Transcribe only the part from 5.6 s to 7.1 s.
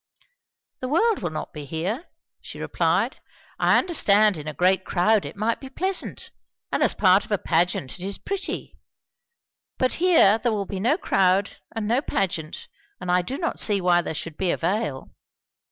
pleasant, and as